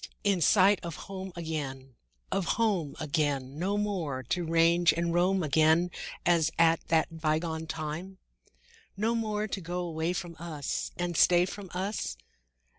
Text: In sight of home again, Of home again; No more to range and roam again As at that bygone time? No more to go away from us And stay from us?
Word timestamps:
In 0.23 0.41
sight 0.41 0.79
of 0.81 0.95
home 0.95 1.31
again, 1.35 1.93
Of 2.31 2.45
home 2.57 2.95
again; 2.99 3.59
No 3.59 3.77
more 3.77 4.23
to 4.29 4.43
range 4.43 4.91
and 4.93 5.13
roam 5.13 5.43
again 5.43 5.91
As 6.25 6.49
at 6.57 6.79
that 6.87 7.19
bygone 7.21 7.67
time? 7.67 8.17
No 8.97 9.13
more 9.13 9.47
to 9.47 9.61
go 9.61 9.81
away 9.81 10.13
from 10.13 10.35
us 10.39 10.89
And 10.97 11.15
stay 11.15 11.45
from 11.45 11.69
us? 11.75 12.17